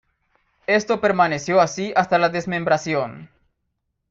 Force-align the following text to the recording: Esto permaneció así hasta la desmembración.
Esto 0.65 0.99
permaneció 0.99 1.61
así 1.61 1.93
hasta 1.95 2.17
la 2.17 2.29
desmembración. 2.29 3.29